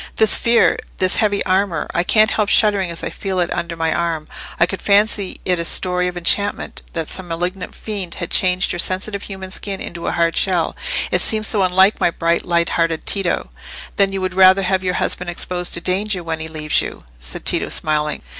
[0.15, 1.85] "This fear—this heavy armour.
[1.93, 4.27] I can't help shuddering as I feel it under my arm.
[4.59, 9.21] I could fancy it a story of enchantment—that some malignant fiend had changed your sensitive
[9.21, 10.75] human skin into a hard shell.
[11.11, 13.51] It seems so unlike my bright, light hearted Tito!"
[13.97, 17.45] "Then you would rather have your husband exposed to danger, when he leaves you?" said
[17.45, 18.23] Tito, smiling.